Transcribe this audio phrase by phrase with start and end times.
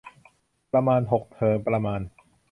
[0.73, 2.01] ประมาณหก เธอประมาณ